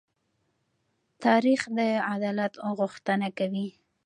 [1.23, 1.79] تاریخ د
[2.13, 3.67] عدالت غوښتنه کوي.